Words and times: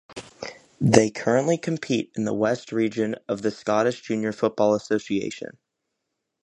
They 0.79 1.11
currently 1.11 1.59
compete 1.59 2.11
in 2.15 2.23
the 2.25 2.33
West 2.33 2.71
Region 2.71 3.13
of 3.27 3.43
the 3.43 3.51
Scottish 3.51 4.01
Junior 4.01 4.31
Football 4.31 4.73
Association. 4.73 5.59